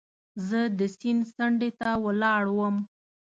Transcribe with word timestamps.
زه 0.47 0.59
د 0.77 0.79
سیند 0.97 1.21
څنډې 1.35 1.69
ته 1.79 1.89
ولاړ 2.05 2.43
وم. 2.57 2.75